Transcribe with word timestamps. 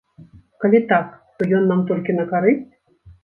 Калі 0.63 0.79
так, 0.91 1.11
то 1.37 1.49
ён 1.57 1.69
нам 1.71 1.83
толькі 1.91 2.17
на 2.19 2.25
карысць? 2.35 2.65